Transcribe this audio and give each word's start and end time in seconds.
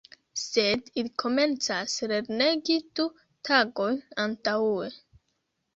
Sed 0.43 0.87
ili 1.01 1.11
komencas 1.25 1.99
lernegi 2.13 2.81
du 3.01 3.07
tagojn 3.51 4.03
antaŭe. 4.27 4.91